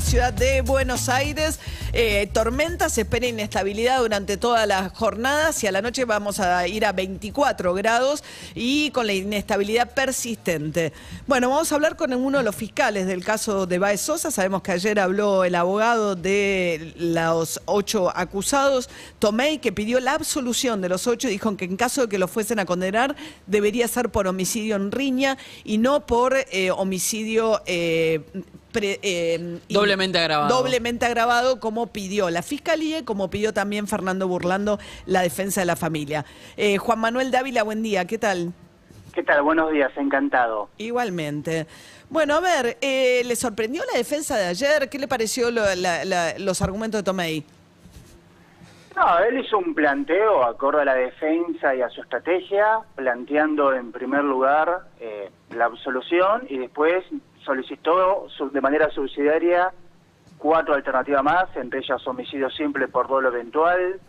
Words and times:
Ciudad 0.00 0.32
de 0.32 0.62
Buenos 0.62 1.08
Aires, 1.08 1.58
eh, 1.92 2.28
tormenta, 2.32 2.88
se 2.88 3.02
espera 3.02 3.26
inestabilidad 3.26 4.00
durante 4.00 4.36
todas 4.36 4.66
las 4.66 4.92
jornadas 4.92 5.62
y 5.62 5.66
a 5.66 5.72
la 5.72 5.82
noche 5.82 6.04
vamos 6.04 6.40
a 6.40 6.66
ir 6.66 6.86
a 6.86 6.92
24 6.92 7.74
grados 7.74 8.24
y 8.54 8.90
con 8.92 9.06
la 9.06 9.12
inestabilidad 9.12 9.92
persistente. 9.92 10.92
Bueno, 11.26 11.50
vamos 11.50 11.70
a 11.70 11.74
hablar 11.74 11.96
con 11.96 12.12
uno 12.14 12.38
de 12.38 12.44
los 12.44 12.56
fiscales 12.56 13.06
del 13.06 13.24
caso 13.24 13.66
de 13.66 13.78
Baez 13.78 14.00
Sosa. 14.00 14.30
Sabemos 14.30 14.62
que 14.62 14.72
ayer 14.72 14.98
habló 14.98 15.44
el 15.44 15.54
abogado 15.54 16.16
de 16.16 16.94
los 16.96 17.60
ocho 17.66 18.10
acusados, 18.16 18.88
Tomei, 19.18 19.58
que 19.58 19.72
pidió 19.72 20.00
la 20.00 20.14
absolución 20.14 20.80
de 20.80 20.88
los 20.88 21.06
ocho 21.06 21.28
y 21.28 21.32
dijo 21.32 21.56
que 21.56 21.66
en 21.66 21.76
caso 21.76 22.02
de 22.02 22.08
que 22.08 22.18
lo 22.18 22.28
fuesen 22.28 22.58
a 22.58 22.64
condenar 22.64 23.16
debería 23.46 23.86
ser 23.86 24.10
por 24.10 24.26
homicidio 24.26 24.76
en 24.76 24.92
riña 24.92 25.36
y 25.64 25.78
no 25.78 26.06
por 26.06 26.36
eh, 26.50 26.70
homicidio 26.70 27.62
eh, 27.66 28.20
pre- 28.72 28.98
eh, 29.02 29.58
Doblemente 29.68 30.18
agravado. 30.18 30.54
Doblemente 30.56 31.06
agravado, 31.06 31.60
como 31.60 31.88
pidió 31.88 32.30
la 32.30 32.42
Fiscalía 32.42 32.98
y 32.98 33.02
como 33.04 33.30
pidió 33.30 33.52
también 33.52 33.86
Fernando 33.86 34.28
Burlando, 34.28 34.78
la 35.06 35.22
defensa 35.22 35.60
de 35.60 35.66
la 35.66 35.76
familia. 35.76 36.24
Eh, 36.56 36.78
Juan 36.78 36.98
Manuel 36.98 37.30
Dávila, 37.30 37.62
buen 37.62 37.82
día, 37.82 38.04
¿qué 38.06 38.18
tal? 38.18 38.52
¿Qué 39.12 39.22
tal? 39.24 39.42
Buenos 39.42 39.72
días, 39.72 39.90
encantado. 39.96 40.68
Igualmente. 40.78 41.66
Bueno, 42.08 42.34
a 42.36 42.40
ver, 42.40 42.78
eh, 42.80 43.22
¿le 43.24 43.36
sorprendió 43.36 43.82
la 43.92 43.98
defensa 43.98 44.36
de 44.36 44.46
ayer? 44.46 44.88
¿Qué 44.88 44.98
le 44.98 45.08
pareció 45.08 45.50
lo- 45.50 45.74
la- 45.74 46.04
la- 46.04 46.38
los 46.38 46.62
argumentos 46.62 47.00
de 47.00 47.02
Tomei? 47.04 47.44
No, 48.96 49.18
él 49.20 49.38
hizo 49.38 49.56
un 49.58 49.74
planteo 49.74 50.44
acorde 50.44 50.82
a 50.82 50.84
la 50.84 50.94
defensa 50.94 51.74
y 51.74 51.80
a 51.80 51.88
su 51.88 52.02
estrategia, 52.02 52.80
planteando 52.96 53.72
en 53.74 53.92
primer 53.92 54.24
lugar 54.24 54.82
eh, 55.00 55.30
la 55.54 55.66
absolución 55.66 56.42
y 56.48 56.58
después 56.58 57.04
solicitó 57.44 58.26
de 58.52 58.60
manera 58.60 58.90
subsidiaria 58.90 59.72
cuatro 60.38 60.74
alternativas 60.74 61.22
más, 61.22 61.56
entre 61.56 61.80
ellas 61.80 62.06
homicidio 62.06 62.50
simple 62.50 62.88
por 62.88 63.08
dolo 63.08 63.28
eventual, 63.28 64.00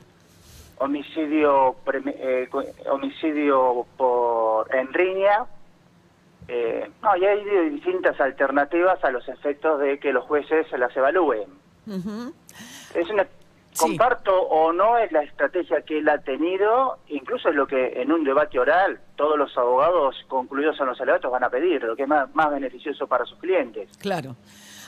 homicidio 0.77 1.75
eh, 1.93 2.49
homicidio 2.89 3.85
por 3.97 4.73
en 4.73 4.91
riña. 4.93 5.45
Eh, 6.47 6.89
no, 7.01 7.15
y 7.17 7.25
hay 7.25 7.69
distintas 7.69 8.19
alternativas 8.19 9.03
a 9.03 9.11
los 9.11 9.27
efectos 9.29 9.79
de 9.79 9.99
que 9.99 10.11
los 10.11 10.25
jueces 10.25 10.67
se 10.69 10.77
las 10.77 10.95
evalúen. 10.97 11.47
Ujú. 11.87 12.33
Es 12.95 13.09
una, 13.09 13.27
Sí. 13.73 13.79
comparto 13.79 14.35
o 14.35 14.73
no 14.73 14.97
es 14.97 15.11
la 15.11 15.23
estrategia 15.23 15.81
que 15.83 15.99
él 15.99 16.09
ha 16.09 16.17
tenido, 16.19 16.97
incluso 17.07 17.49
es 17.49 17.55
lo 17.55 17.67
que 17.67 18.01
en 18.01 18.11
un 18.11 18.23
debate 18.23 18.59
oral 18.59 18.99
todos 19.15 19.37
los 19.37 19.57
abogados 19.57 20.15
concluidos 20.27 20.79
en 20.79 20.87
los 20.87 20.99
alegatos 20.99 21.31
van 21.31 21.43
a 21.43 21.49
pedir, 21.49 21.81
lo 21.83 21.95
que 21.95 22.03
es 22.03 22.07
más, 22.07 22.33
más 22.35 22.51
beneficioso 22.51 23.07
para 23.07 23.25
sus 23.25 23.37
clientes. 23.39 23.89
Claro. 23.99 24.35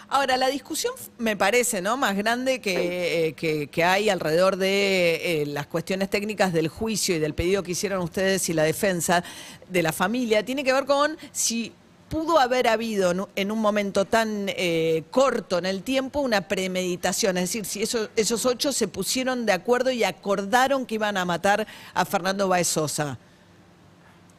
Ahora, 0.10 0.38
la 0.38 0.48
discusión 0.48 0.94
me 1.18 1.36
parece 1.38 1.82
¿no? 1.82 1.98
más 1.98 2.16
grande 2.16 2.62
que, 2.62 3.28
eh, 3.28 3.34
que, 3.34 3.68
que 3.68 3.84
hay 3.84 4.10
alrededor 4.10 4.58
de 4.58 5.42
eh, 5.42 5.46
las 5.46 5.66
cuestiones 5.68 6.10
técnicas 6.10 6.54
del 6.54 6.68
juicio 6.68 7.16
y 7.16 7.20
del 7.20 7.34
pedido 7.34 7.64
que 7.64 7.72
hicieron 7.72 8.02
ustedes 8.02 8.48
y 8.50 8.54
la 8.54 8.64
defensa 8.64 9.24
de 9.70 9.82
la 9.82 9.92
familia, 9.92 10.44
tiene 10.44 10.64
que 10.64 10.74
ver 10.74 10.86
con 10.86 11.18
si 11.32 11.74
pudo 12.14 12.38
haber 12.38 12.68
habido 12.68 13.10
en 13.10 13.22
un- 13.22 13.28
en 13.36 13.52
un 13.52 13.60
momento 13.60 14.06
tan 14.06 14.46
eh, 14.50 15.04
corto 15.10 15.58
en 15.58 15.66
el 15.66 15.82
tiempo 15.82 16.20
una 16.20 16.48
premeditación, 16.48 17.38
es 17.38 17.46
decir, 17.46 17.66
si 17.66 17.82
eso- 17.82 18.08
esos 18.16 18.46
ocho 18.46 18.72
se 18.72 18.88
pusieron 18.88 19.48
de 19.48 19.54
acuerdo 19.54 19.90
y 19.90 20.04
acordaron 20.04 20.86
que 20.86 20.94
iban 20.96 21.18
a 21.18 21.26
matar 21.26 21.66
a 21.96 22.06
Fernando 22.06 22.48
Baez 22.48 22.68
Sosa. 22.68 23.18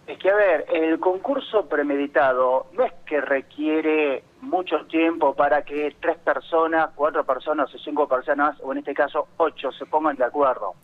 Es 0.06 0.18
que, 0.20 0.30
a 0.30 0.36
ver, 0.36 0.66
el 0.72 1.00
concurso 1.00 1.66
premeditado 1.66 2.66
no 2.74 2.84
es 2.84 2.92
que 3.06 3.20
requiere 3.20 4.22
mucho 4.40 4.86
tiempo 4.86 5.34
para 5.34 5.64
que 5.64 5.96
tres 6.00 6.18
personas, 6.18 6.90
cuatro 6.94 7.24
personas 7.24 7.74
o 7.74 7.78
cinco 7.78 8.06
personas, 8.06 8.56
o 8.62 8.70
en 8.70 8.78
este 8.78 8.94
caso 8.94 9.26
ocho, 9.38 9.72
se 9.72 9.84
pongan 9.86 10.14
de 10.16 10.24
acuerdo. 10.24 10.74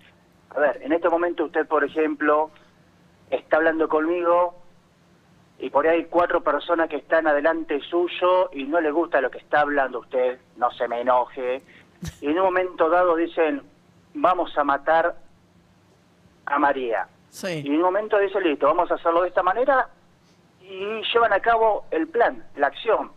A 0.57 0.59
ver, 0.59 0.81
en 0.83 0.93
este 0.93 1.09
momento 1.09 1.45
usted, 1.45 1.69
por 1.69 1.85
ejemplo, 1.85 2.51
está 3.31 3.59
hablando 3.59 3.89
conmigo 3.89 4.60
y 5.61 5.69
por 5.69 5.87
ahí 5.87 5.99
hay 5.99 6.05
cuatro 6.07 6.43
personas 6.43 6.89
que 6.89 6.97
están 6.97 7.27
adelante 7.27 7.81
suyo 7.83 8.51
y 8.53 8.65
no 8.65 8.81
le 8.81 8.91
gusta 8.91 9.21
lo 9.21 9.31
que 9.31 9.39
está 9.39 9.61
hablando 9.61 10.01
usted, 10.01 10.39
no 10.57 10.71
se 10.73 10.89
me 10.89 11.03
enoje. 11.03 11.63
Y 12.23 12.27
en 12.27 12.39
un 12.39 12.45
momento 12.45 12.89
dado 12.89 13.15
dicen, 13.15 13.63
vamos 14.15 14.57
a 14.57 14.65
matar 14.65 15.15
a 16.47 16.59
María. 16.59 17.07
Sí. 17.29 17.63
Y 17.63 17.69
en 17.69 17.77
un 17.77 17.83
momento 17.83 18.19
dice, 18.19 18.41
listo, 18.41 18.67
vamos 18.67 18.91
a 18.91 18.95
hacerlo 18.95 19.23
de 19.23 19.29
esta 19.29 19.43
manera 19.43 19.89
y 20.63 21.03
llevan 21.13 21.33
a 21.33 21.41
cabo 21.41 21.85
el 21.91 22.09
plan, 22.09 22.43
la 22.57 22.69
acción. 22.69 23.13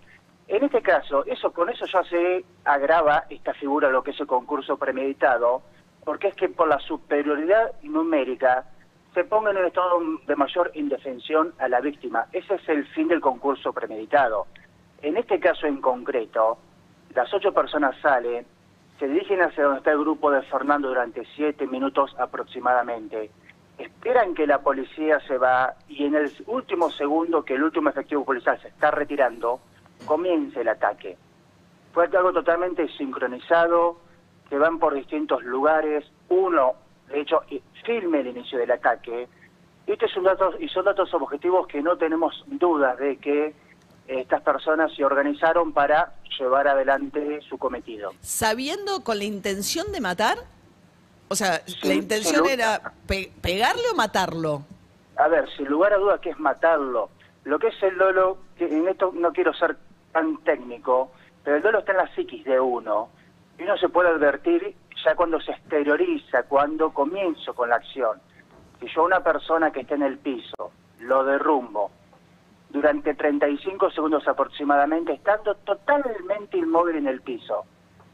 En 0.50 0.66
este 0.66 0.81
caso, 0.81 1.24
eso 1.25 1.54
con 1.54 1.70
eso 1.70 1.86
ya 1.86 2.04
se 2.04 2.44
agrava 2.66 3.24
esta 3.30 3.54
figura, 3.54 3.90
lo 3.90 4.04
que 4.04 4.12
es 4.12 4.20
el 4.20 4.28
concurso 4.28 4.78
premeditado, 4.78 5.62
porque 6.04 6.28
es 6.28 6.36
que 6.36 6.50
por 6.50 6.68
la 6.68 6.80
superioridad 6.80 7.72
numérica 7.84 8.66
se 9.13 9.24
ponga 9.24 9.51
en 9.51 9.57
un 9.57 9.66
estado 9.66 10.00
de 10.25 10.35
mayor 10.35 10.72
indefensión 10.74 11.53
a 11.59 11.68
la 11.68 11.81
víctima. 11.81 12.28
Ese 12.31 12.56
es 12.56 12.69
el 12.69 12.85
fin 12.88 13.07
del 13.07 13.22
concurso 13.22 13.72
premeditado. 13.72 14.47
En 15.01 15.18
este 15.18 15.40
caso 15.40 15.68
en 15.68 15.81
concreto, 15.81 16.57
las 17.13 17.31
ocho 17.34 17.53
personas 17.53 17.96
salen, 18.01 18.46
se 19.00 19.07
dirigen 19.07 19.41
hacia 19.41 19.66
donde 19.66 19.79
está 19.79 19.91
el 19.91 20.00
grupo 20.00 20.31
de 20.31 20.41
Fernando 20.44 20.88
durante 20.88 21.25
siete 21.35 21.68
minutos 21.68 22.16
aproximadamente. 22.18 23.29
Esperan 23.78 24.34
que 24.34 24.47
la 24.47 24.59
policía 24.59 25.19
se 25.28 25.38
va 25.38 25.75
y 25.88 26.06
en 26.06 26.16
el 26.16 26.31
último 26.47 26.90
segundo 26.90 27.44
que 27.44 27.56
el 27.56 27.63
último 27.63 27.90
efectivo 27.90 28.24
policial 28.24 28.59
se 28.62 28.69
está 28.69 28.91
retirando, 28.91 29.59
comienza 30.06 30.62
el 30.62 30.69
ataque. 30.69 31.18
Fue 31.91 32.06
algo 32.06 32.34
totalmente 32.34 32.88
sincronizado, 32.97 33.97
que 34.50 34.57
van 34.57 34.80
por 34.80 34.94
distintos 34.94 35.44
lugares. 35.44 36.06
Uno, 36.30 36.74
de 37.13 37.22
hecho, 37.22 37.41
filme 37.85 38.19
el 38.22 38.28
inicio 38.28 38.57
del 38.59 38.72
ataque. 38.72 39.28
Este 39.88 40.06
es 40.06 40.18
un 40.18 40.24
dato, 40.24 40.53
y 40.59 40.68
son 40.69 40.85
datos 40.85 41.13
objetivos 41.13 41.68
que 41.68 41.81
no 41.81 41.97
tenemos 41.97 42.44
dudas 42.47 42.97
de 42.97 43.18
que 43.18 43.46
eh, 43.47 43.53
estas 44.07 44.41
personas 44.41 44.91
se 44.96 45.06
organizaron 45.06 45.72
para 45.74 46.13
llevar 46.40 46.68
adelante 46.68 47.40
su 47.47 47.57
cometido. 47.57 48.12
sabiendo 48.22 49.03
con 49.03 49.19
la 49.19 49.25
intención 49.25 49.91
de 49.91 50.01
matar? 50.01 50.38
O 51.28 51.35
sea, 51.35 51.62
Sí, 51.66 51.75
la 51.88 51.94
intención 51.94 52.46
era 52.47 52.94
pe- 53.07 53.31
pegarle 53.41 53.84
o 53.91 53.95
matarlo. 53.95 54.63
A 55.18 55.28
ver, 55.28 55.47
sin 55.56 55.68
lugar 55.68 55.94
a 55.94 55.97
duda 55.97 56.19
que 56.19 56.31
es 56.31 56.40
matarlo. 56.40 57.09
Lo 57.44 57.59
que 57.59 57.68
es 57.68 57.84
el 57.84 57.97
dolo, 57.97 58.38
que 58.57 58.66
en 58.66 58.88
esto 58.88 59.12
no 59.13 59.31
quiero 59.31 59.53
ser 59.53 59.78
tan 60.12 60.38
técnico, 60.44 61.12
pero 61.44 61.57
el 61.57 61.62
dolo 61.62 61.80
está 61.80 61.91
en 61.91 61.97
la 62.00 62.16
psiquis 62.16 62.44
de 62.45 62.59
uno. 62.59 63.09
Y 63.59 63.63
uno 63.63 63.78
se 63.78 63.90
puede 63.90 64.09
advertir 64.09 64.75
ya 65.03 65.16
cuando 65.16 65.40
se 65.41 65.52
exterioriza, 65.52 66.44
cuando 66.44 66.94
comienzo 66.94 67.53
con 67.53 67.69
la 67.69 67.75
acción. 67.75 68.19
Si 68.80 68.88
yo 68.88 69.03
una 69.03 69.22
persona 69.22 69.72
que 69.72 69.81
está 69.81 69.96
en 69.96 70.03
el 70.03 70.18
piso 70.18 70.72
lo 71.00 71.24
derrumbo 71.24 71.91
durante 72.69 73.13
35 73.13 73.92
segundos 73.92 74.28
aproximadamente, 74.28 75.13
estando 75.13 75.56
totalmente 75.56 76.58
inmóvil 76.58 76.96
en 76.96 77.08
el 77.08 77.22
piso, 77.22 77.66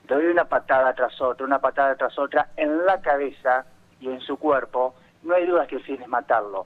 doy 0.07 0.25
una 0.25 0.45
patada 0.45 0.93
tras 0.93 1.19
otra, 1.21 1.45
una 1.45 1.59
patada 1.59 1.95
tras 1.95 2.17
otra 2.19 2.49
en 2.57 2.85
la 2.85 3.01
cabeza 3.01 3.65
y 3.99 4.09
en 4.09 4.19
su 4.21 4.37
cuerpo, 4.37 4.95
no 5.23 5.35
hay 5.35 5.45
dudas 5.45 5.67
que 5.67 5.75
el 5.75 5.83
fin 5.83 6.01
es 6.01 6.07
matarlo. 6.07 6.65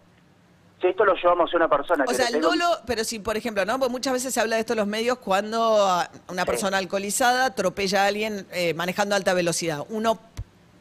Esto 0.84 1.06
lo 1.06 1.16
llevamos 1.16 1.54
a 1.54 1.58
una 1.58 1.68
persona 1.70 2.04
O 2.04 2.08
que 2.10 2.16
sea, 2.16 2.28
el 2.28 2.36
un- 2.38 2.42
dolo, 2.42 2.66
pero 2.86 3.04
si, 3.04 3.20
por 3.20 3.38
ejemplo, 3.38 3.66
¿no? 3.66 3.80
Porque 3.80 3.92
muchas 3.92 4.14
veces 4.14 4.34
se 4.34 4.40
habla 4.40 4.56
de 4.56 4.62
esto 4.62 4.74
en 4.74 4.80
los 4.80 4.88
medios 4.88 5.18
cuando 5.20 5.78
una 6.30 6.42
Sí. 6.44 6.46
persona 6.46 6.78
alcoholizada 6.78 7.46
atropella 7.46 8.04
a 8.04 8.08
alguien 8.08 8.46
eh, 8.52 8.74
manejando 8.74 9.16
a 9.16 9.18
alta 9.18 9.34
velocidad. 9.34 9.86
Uno, 9.90 10.20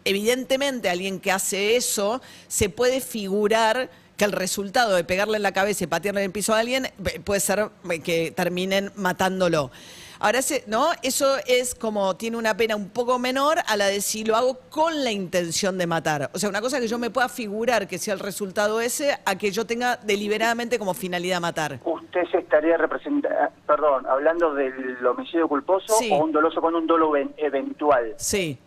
evidentemente, 0.05 0.91
alguien 0.91 1.21
que 1.21 1.31
hace 1.33 1.77
eso, 1.77 2.21
se 2.49 2.69
puede 2.69 3.01
figurar 3.01 3.91
que 4.17 4.25
el 4.25 4.33
resultado 4.33 4.95
de 4.95 5.05
pegarle 5.05 5.37
en 5.37 5.43
la 5.43 5.53
cabeza 5.53 5.85
y 5.85 5.87
patearle 5.87 6.21
en 6.21 6.27
el 6.27 6.33
piso 6.33 6.55
a 6.55 6.59
alguien 6.59 6.87
eh, 6.87 7.21
puede 7.25 7.41
ser 7.41 7.71
eh, 7.91 8.01
que 8.01 8.31
terminen 8.31 8.93
matándolo. 8.97 9.71
Ahora, 10.23 10.39
ese- 10.39 10.63
¿no? 10.69 10.87
Eso 11.03 11.37
es 11.49 11.75
como, 11.75 12.15
tiene 12.17 12.37
una 12.37 12.57
pena 12.57 12.77
un 12.77 12.91
poco 12.91 13.19
menor 13.19 13.59
a 13.67 13.77
la 13.77 13.87
de 13.87 14.01
si 14.01 14.25
lo 14.25 14.37
hago 14.37 14.57
con 14.71 15.03
la 15.03 15.11
intención 15.11 15.77
de 15.79 15.89
matar. 15.89 16.31
O 16.33 16.39
sea, 16.39 16.49
una 16.49 16.61
cosa 16.61 16.79
que 16.79 16.87
yo 16.87 16.97
me 16.97 17.11
pueda 17.11 17.29
figurar 17.29 17.89
que 17.89 17.99
sea 17.99 18.15
el 18.15 18.21
resultado 18.21 18.81
ese, 18.81 19.19
a 19.25 19.37
que 19.37 19.51
yo 19.51 19.67
tenga 19.67 19.97
deliberadamente 19.97 20.79
como 20.79 20.95
finalidad 20.95 21.41
matar. 21.41 21.81
usted 21.85 22.23
se 22.31 22.39
estaría 22.39 22.77
representa 22.77 23.51
perdón, 23.67 24.07
hablando 24.07 24.55
del 24.55 25.05
homicidio 25.07 25.49
culposo 25.49 25.95
Sí. 25.99 26.09
o 26.13 26.23
un 26.23 26.31
doloso 26.31 26.61
con 26.61 26.75
un 26.77 26.87
dolo 26.87 27.11
ven- 27.11 27.35
eventual. 27.39 28.15
Sí. 28.17 28.59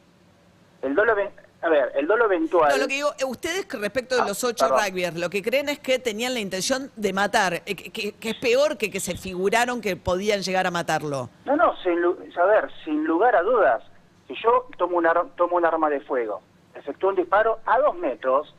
El 0.81 0.93
dolo, 0.93 1.13
a 1.61 1.69
ver, 1.69 1.91
el 1.95 2.05
dolo 2.05 2.25
eventual. 2.25 2.69
No, 2.71 2.77
lo 2.77 2.87
que 2.87 2.93
digo, 2.95 3.11
eh, 3.19 3.25
ustedes 3.25 3.67
respecto 3.71 4.15
de 4.15 4.21
Ah, 4.21 4.27
los 4.27 4.43
ocho 4.43 4.67
rugbyers, 4.67 5.15
lo 5.17 5.29
que 5.29 5.41
creen 5.41 5.69
es 5.69 5.79
que 5.79 5.97
tenían 5.99 6.33
la 6.33 6.39
intención 6.39 6.91
de 6.95 7.11
matar, 7.13 7.55
eh, 7.65 7.75
que, 7.75 7.91
que- 7.91 8.11
que 8.13 8.29
es 8.31 8.35
peor 8.35 8.77
que 8.77 8.91
que 8.91 8.99
se 8.99 9.15
figuraron 9.17 9.81
que 9.81 9.95
podían 9.95 10.41
llegar 10.41 10.67
a 10.67 10.71
matarlo. 10.71 11.29
No, 11.45 11.55
no, 11.55 11.75
sin, 11.81 11.97
a 12.39 12.45
ver, 12.45 12.69
sin 12.83 13.03
lugar 13.05 13.35
a 13.35 13.41
dudas, 13.41 13.83
si 14.27 14.35
yo 14.43 14.67
tomo 14.77 14.97
un, 14.97 15.07
ar- 15.07 15.25
tomo 15.35 15.55
un 15.57 15.65
arma 15.65 15.89
de 15.89 16.01
fuego, 16.01 16.41
efectúo 16.75 17.09
un 17.09 17.15
disparo 17.15 17.59
a 17.65 17.79
dos 17.79 17.95
metros, 17.97 18.53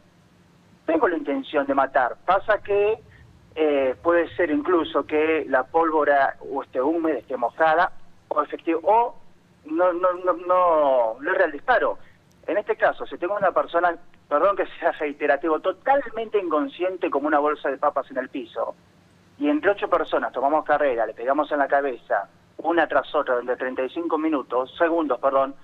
tengo 0.87 1.07
la 1.09 1.17
intención 1.17 1.67
de 1.67 1.75
matar. 1.75 2.17
Pasa 2.25 2.59
que 2.59 2.99
eh, 3.55 3.95
puede 4.03 4.35
ser 4.37 4.51
incluso 4.51 5.07
que 5.07 5.45
la 5.49 5.63
pólvora 5.65 6.37
o 6.53 6.63
esté 6.63 6.81
húmeda, 6.81 7.19
esté 7.19 7.37
mojada, 7.37 7.93
o 8.29 8.43
efectivo, 8.43 8.81
o 8.83 9.15
no, 9.67 9.93
no, 9.93 10.13
no, 10.25 10.33
no, 10.35 11.17
no 11.21 11.35
era 11.35 11.45
el 11.47 11.53
disparo. 11.53 11.99
En 12.47 12.57
este 12.59 12.77
caso, 12.77 13.07
si 13.07 13.19
tengo 13.19 13.35
una 13.37 13.51
persona, 13.53 13.97
perdón 14.29 14.57
que 14.57 14.67
sea 14.79 14.93
reiterativo, 14.93 15.59
totalmente 15.61 16.39
inconsciente 16.39 17.11
como 17.11 17.27
una 17.27 17.39
bolsa 17.41 17.69
de 17.71 17.77
papas 17.79 18.11
en 18.11 18.19
el 18.19 18.29
piso, 18.29 18.75
y 19.39 19.49
entre 19.49 19.73
ocho 19.73 19.89
personas 19.91 20.33
tomamos 20.33 20.65
carrera, 20.65 21.07
le 21.07 21.15
pegamos 21.15 21.51
en 21.51 21.59
la 21.59 21.67
cabeza, 21.69 22.29
una 22.59 22.87
tras 22.87 23.13
otra, 23.15 23.35
durante 23.35 23.57
35 23.57 24.17
minutos, 24.19 24.73
segundos, 24.79 25.19
perdón, 25.21 25.55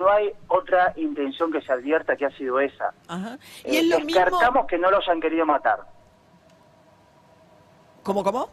no 0.00 0.08
hay 0.10 0.32
otra 0.48 0.92
intención 0.96 1.52
que 1.52 1.60
se 1.60 1.72
advierta 1.72 2.16
que 2.16 2.24
ha 2.26 2.30
sido 2.30 2.58
esa. 2.58 2.92
Ajá. 3.06 3.38
Y 3.64 3.76
Eh, 3.76 3.80
es 3.80 3.86
lo 3.88 3.98
mismo... 4.00 4.14
descartamos 4.20 4.66
que 4.66 4.78
no 4.78 4.90
los 4.90 5.06
hayan 5.06 5.20
querido 5.20 5.46
matar. 5.46 5.80
¿Cómo, 8.02 8.24
cómo? 8.24 8.48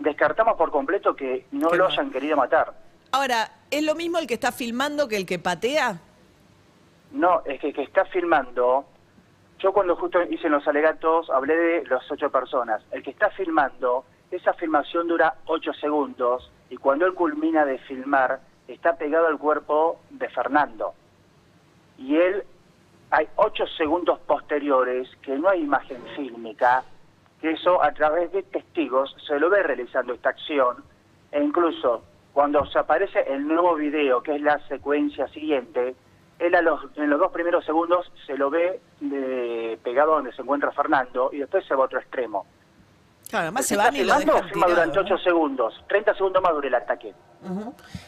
Descartamos 0.00 0.56
por 0.56 0.70
completo 0.70 1.14
que 1.16 1.46
no 1.52 1.68
Que 1.70 1.76
lo 1.76 1.84
no. 1.84 1.90
hayan 1.92 2.10
querido 2.10 2.36
matar. 2.36 2.74
Ahora, 3.12 3.50
¿es 3.70 3.82
lo 3.84 3.94
mismo 3.94 4.18
el 4.18 4.26
que 4.26 4.34
está 4.34 4.52
filmando 4.52 5.08
que 5.08 5.16
el 5.16 5.24
que 5.26 5.38
patea? 5.38 6.00
No, 7.12 7.42
es 7.44 7.60
que 7.60 7.72
que 7.72 7.82
está 7.82 8.04
filmando. 8.06 8.86
Yo 9.58 9.72
cuando 9.72 9.96
justo 9.96 10.20
hice 10.22 10.48
los 10.48 10.66
alegatos 10.66 11.30
hablé 11.30 11.56
de 11.56 11.84
las 11.86 12.10
ocho 12.10 12.30
personas. 12.30 12.82
El 12.90 13.02
que 13.02 13.10
está 13.10 13.30
filmando, 13.30 14.04
esa 14.30 14.54
filmación 14.54 15.08
dura 15.08 15.34
ocho 15.46 15.72
segundos 15.74 16.50
y 16.70 16.76
cuando 16.76 17.06
él 17.06 17.14
culmina 17.14 17.64
de 17.64 17.78
filmar 17.78 18.40
está 18.66 18.96
pegado 18.96 19.26
al 19.26 19.38
cuerpo 19.38 20.00
de 20.10 20.28
Fernando. 20.30 20.94
Y 21.98 22.16
él, 22.16 22.44
hay 23.10 23.28
ocho 23.36 23.66
segundos 23.66 24.18
posteriores 24.20 25.08
que 25.20 25.36
no 25.36 25.48
hay 25.48 25.60
imagen 25.60 26.02
fílmica, 26.16 26.82
que 27.40 27.50
eso 27.50 27.82
a 27.82 27.92
través 27.92 28.32
de 28.32 28.42
testigos 28.42 29.14
se 29.26 29.38
lo 29.38 29.50
ve 29.50 29.62
realizando 29.62 30.14
esta 30.14 30.30
acción 30.30 30.82
e 31.30 31.42
incluso 31.42 32.02
cuando 32.32 32.64
se 32.66 32.78
aparece 32.78 33.20
el 33.28 33.46
nuevo 33.46 33.74
video, 33.74 34.22
que 34.22 34.36
es 34.36 34.40
la 34.40 34.58
secuencia 34.68 35.28
siguiente, 35.28 35.94
él 36.46 36.54
a 36.54 36.62
los, 36.62 36.80
en 36.96 37.08
los 37.10 37.18
dos 37.18 37.30
primeros 37.32 37.64
segundos 37.64 38.10
se 38.26 38.36
lo 38.36 38.50
ve 38.50 38.80
de- 39.00 39.78
pegado 39.82 40.12
donde 40.16 40.32
se 40.32 40.42
encuentra 40.42 40.70
Fernando 40.72 41.30
y 41.32 41.38
después 41.38 41.64
se 41.66 41.74
va 41.74 41.82
a 41.82 41.86
otro 41.86 41.98
extremo. 42.00 42.46
Claro, 43.30 43.44
además 43.44 43.66
se 43.66 43.74
está 43.74 43.88
y 43.88 44.04
lo 44.04 44.14
filmando, 44.14 44.32
dejan 44.34 44.48
filma 44.50 44.66
tirado, 44.66 44.74
durante 44.90 45.10
¿no? 45.10 45.16
8 45.16 45.24
segundos, 45.24 45.84
30 45.88 46.14
segundos 46.14 46.42
más 46.42 46.52
dura 46.52 46.68
el 46.68 46.74
ataque. 46.74 47.14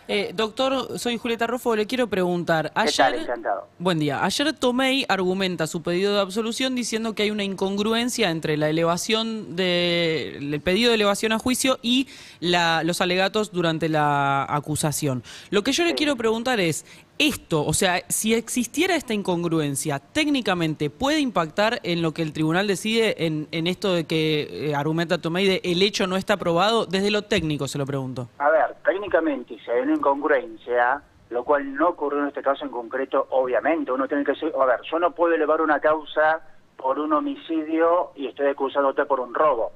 Eh, 0.06 0.32
doctor, 0.34 0.98
soy 0.98 1.16
Julieta 1.18 1.46
Rufo, 1.46 1.74
le 1.74 1.86
quiero 1.86 2.06
preguntar. 2.08 2.72
Encantado. 3.14 3.68
Buen 3.78 3.98
día. 3.98 4.24
Ayer 4.24 4.52
Tomei 4.52 5.04
argumenta 5.08 5.66
su 5.66 5.82
pedido 5.82 6.14
de 6.14 6.20
absolución 6.20 6.74
diciendo 6.74 7.14
que 7.14 7.24
hay 7.24 7.30
una 7.30 7.42
incongruencia 7.44 8.30
entre 8.30 8.56
la 8.56 8.68
elevación 8.68 9.56
de, 9.56 10.36
el 10.38 10.60
pedido 10.60 10.90
de 10.90 10.96
elevación 10.96 11.32
a 11.32 11.38
juicio 11.38 11.78
y 11.82 12.06
la- 12.40 12.82
los 12.84 13.00
alegatos 13.00 13.50
durante 13.52 13.88
la 13.88 14.44
acusación. 14.48 15.22
Lo 15.50 15.62
que 15.64 15.72
yo 15.72 15.84
le 15.84 15.94
quiero 15.94 16.16
preguntar 16.16 16.60
es, 16.60 16.84
esto, 17.16 17.64
o 17.64 17.72
sea, 17.74 18.02
si 18.08 18.34
existiera 18.34 18.96
esta 18.96 19.14
incongruencia, 19.14 20.00
técnicamente 20.00 20.90
puede 20.90 21.20
impactar 21.20 21.78
en 21.84 22.02
lo 22.02 22.12
que 22.12 22.22
el 22.22 22.32
tribunal 22.32 22.66
decide 22.66 23.24
en, 23.24 23.46
en 23.52 23.68
esto 23.68 23.94
de 23.94 24.02
que 24.04 24.70
eh, 24.70 24.74
argumenta 24.74 25.18
Tomei 25.18 25.46
de 25.46 25.60
el 25.62 25.80
hecho 25.82 26.08
no 26.08 26.16
está 26.16 26.34
aprobado, 26.34 26.86
desde 26.86 27.12
lo 27.12 27.22
técnico 27.22 27.68
se 27.68 27.78
lo 27.78 27.86
pregunto. 27.86 28.28
A 28.38 28.50
ver, 28.50 28.63
técnicamente, 29.04 29.58
si 29.62 29.70
hay 29.70 29.82
una 29.82 29.94
incongruencia, 29.94 31.02
lo 31.28 31.44
cual 31.44 31.74
no 31.74 31.88
ocurrió 31.88 32.20
en 32.20 32.28
este 32.28 32.42
caso 32.42 32.64
en 32.64 32.70
concreto, 32.70 33.26
obviamente, 33.30 33.92
uno 33.92 34.08
tiene 34.08 34.24
que 34.24 34.32
decir, 34.32 34.50
a 34.58 34.64
ver, 34.64 34.80
yo 34.90 34.98
no 34.98 35.10
puedo 35.10 35.34
elevar 35.34 35.60
una 35.60 35.78
causa 35.78 36.40
por 36.76 36.98
un 36.98 37.12
homicidio 37.12 38.12
y 38.14 38.28
estoy 38.28 38.46
acusándote 38.46 39.04
por 39.04 39.20
un 39.20 39.34
robo. 39.34 39.72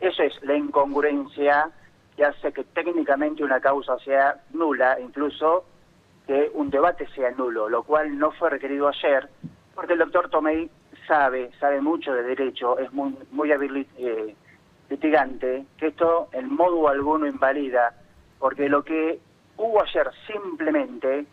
Eso 0.00 0.24
es 0.24 0.32
la 0.42 0.56
incongruencia 0.56 1.70
que 2.16 2.24
hace 2.24 2.52
que 2.52 2.64
técnicamente 2.64 3.44
una 3.44 3.60
causa 3.60 3.96
sea 4.00 4.40
nula, 4.52 4.98
incluso 4.98 5.64
que 6.26 6.50
un 6.54 6.70
debate 6.70 7.06
sea 7.14 7.30
nulo, 7.30 7.68
lo 7.68 7.84
cual 7.84 8.18
no 8.18 8.32
fue 8.32 8.50
requerido 8.50 8.88
ayer, 8.88 9.28
porque 9.76 9.92
el 9.92 10.00
doctor 10.00 10.28
Tomei 10.28 10.68
sabe, 11.06 11.52
sabe 11.60 11.80
mucho 11.80 12.12
de 12.12 12.24
derecho, 12.24 12.78
es 12.80 12.92
muy, 12.92 13.16
muy 13.30 13.52
hábil 13.52 13.86
eh, 13.96 14.34
litigante, 14.88 15.66
que 15.78 15.88
esto 15.88 16.28
en 16.32 16.52
modo 16.52 16.88
alguno 16.88 17.28
invalida, 17.28 17.94
porque 18.40 18.68
lo 18.68 18.82
que 18.82 19.20
hubo 19.56 19.80
ayer 19.82 20.10
simplemente 20.26 21.26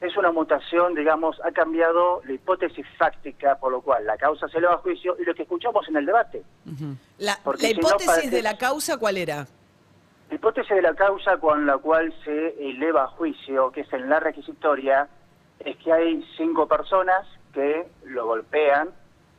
es 0.00 0.16
una 0.16 0.32
mutación, 0.32 0.94
digamos, 0.94 1.40
ha 1.44 1.52
cambiado 1.52 2.20
la 2.26 2.32
hipótesis 2.32 2.84
fáctica, 2.98 3.56
por 3.56 3.70
lo 3.70 3.80
cual 3.80 4.04
la 4.04 4.16
causa 4.16 4.48
se 4.48 4.58
eleva 4.58 4.74
a 4.74 4.78
juicio 4.78 5.16
y 5.20 5.24
lo 5.24 5.34
que 5.34 5.42
escuchamos 5.42 5.88
en 5.88 5.96
el 5.96 6.06
debate. 6.06 6.42
La, 7.18 7.38
Porque 7.44 7.62
la 7.62 7.68
si 7.68 7.74
no 7.74 7.80
hipótesis 7.88 8.06
parece- 8.10 8.30
de 8.30 8.42
la 8.42 8.58
causa, 8.58 8.96
¿cuál 8.98 9.16
era? 9.18 9.46
La 10.28 10.34
hipótesis 10.34 10.74
de 10.74 10.82
la 10.82 10.94
causa 10.94 11.36
con 11.38 11.64
la 11.66 11.78
cual 11.78 12.12
se 12.24 12.48
eleva 12.70 13.04
a 13.04 13.08
juicio, 13.08 13.70
que 13.70 13.82
es 13.82 13.92
en 13.92 14.08
la 14.08 14.20
requisitoria, 14.20 15.08
es 15.60 15.76
que 15.76 15.92
hay 15.92 16.24
cinco 16.36 16.66
personas 16.66 17.26
que 17.52 17.86
lo 18.04 18.26
golpean 18.26 18.88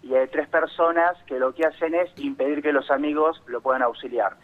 y 0.01 0.13
hay 0.15 0.27
tres 0.29 0.47
personas 0.47 1.17
que 1.27 1.37
lo 1.37 1.53
que 1.53 1.65
hacen 1.65 1.93
es 1.95 2.09
impedir 2.17 2.61
que 2.61 2.71
los 2.71 2.89
amigos 2.91 3.41
lo 3.47 3.61
puedan 3.61 3.81
auxiliar. 3.81 4.37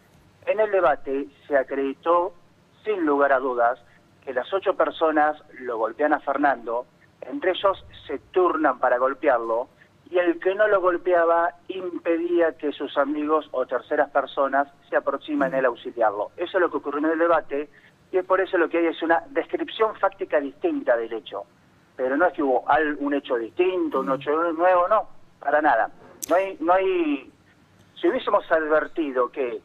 En 0.45 0.59
el 0.59 0.71
debate 0.71 1.27
se 1.47 1.55
acreditó, 1.57 2.33
sin 2.83 3.05
lugar 3.05 3.33
a 3.33 3.39
dudas, 3.39 3.79
que 4.23 4.33
las 4.33 4.51
ocho 4.53 4.75
personas 4.75 5.41
lo 5.59 5.77
golpean 5.77 6.13
a 6.13 6.19
Fernando, 6.19 6.85
entre 7.21 7.51
ellos 7.51 7.83
se 8.07 8.19
turnan 8.31 8.79
para 8.79 8.97
golpearlo, 8.97 9.69
y 10.09 10.17
el 10.17 10.39
que 10.39 10.53
no 10.55 10.67
lo 10.67 10.81
golpeaba 10.81 11.55
impedía 11.69 12.57
que 12.57 12.73
sus 12.73 12.97
amigos 12.97 13.47
o 13.51 13.65
terceras 13.65 14.09
personas 14.09 14.67
se 14.89 14.97
aproximen 14.97 15.53
a 15.53 15.59
él 15.59 15.65
a 15.65 15.69
auxiliarlo. 15.69 16.31
Eso 16.35 16.57
es 16.57 16.61
lo 16.61 16.69
que 16.69 16.77
ocurrió 16.77 16.99
en 16.99 17.13
el 17.13 17.19
debate, 17.19 17.69
y 18.11 18.17
es 18.17 18.25
por 18.25 18.41
eso 18.41 18.57
lo 18.57 18.67
que 18.67 18.79
hay 18.79 18.87
es 18.87 19.01
una 19.01 19.23
descripción 19.29 19.95
fáctica 19.95 20.39
distinta 20.39 20.97
del 20.97 21.13
hecho. 21.13 21.45
Pero 21.95 22.17
no 22.17 22.25
es 22.25 22.33
que 22.33 22.43
hubo 22.43 22.65
un 22.99 23.13
hecho 23.13 23.37
distinto, 23.37 24.01
un 24.01 24.11
hecho 24.11 24.31
nuevo, 24.53 24.87
no, 24.89 25.07
para 25.39 25.61
nada. 25.61 25.89
No 26.29 26.35
hay, 26.35 26.57
no 26.59 26.73
hay, 26.73 27.31
si 27.95 28.09
hubiésemos 28.09 28.49
advertido 28.51 29.31
que 29.31 29.61